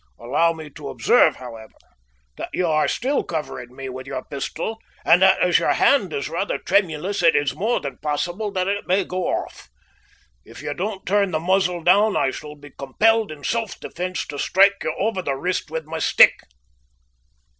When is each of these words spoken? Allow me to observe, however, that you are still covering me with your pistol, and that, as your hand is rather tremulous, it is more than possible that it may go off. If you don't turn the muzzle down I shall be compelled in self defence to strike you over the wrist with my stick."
Allow 0.19 0.53
me 0.53 0.71
to 0.71 0.89
observe, 0.89 1.35
however, 1.35 1.75
that 2.35 2.49
you 2.53 2.65
are 2.65 2.87
still 2.87 3.23
covering 3.23 3.75
me 3.75 3.87
with 3.87 4.07
your 4.07 4.23
pistol, 4.25 4.79
and 5.05 5.21
that, 5.21 5.39
as 5.41 5.59
your 5.59 5.73
hand 5.73 6.11
is 6.11 6.27
rather 6.27 6.57
tremulous, 6.57 7.21
it 7.21 7.35
is 7.35 7.53
more 7.53 7.79
than 7.79 7.99
possible 7.99 8.49
that 8.51 8.67
it 8.67 8.87
may 8.87 9.03
go 9.05 9.27
off. 9.27 9.69
If 10.43 10.59
you 10.63 10.73
don't 10.73 11.05
turn 11.05 11.29
the 11.29 11.39
muzzle 11.39 11.83
down 11.83 12.17
I 12.17 12.31
shall 12.31 12.55
be 12.55 12.71
compelled 12.71 13.31
in 13.31 13.43
self 13.43 13.79
defence 13.79 14.25
to 14.25 14.39
strike 14.39 14.77
you 14.83 14.95
over 14.97 15.21
the 15.21 15.35
wrist 15.35 15.69
with 15.69 15.85
my 15.85 15.99
stick." 15.99 16.33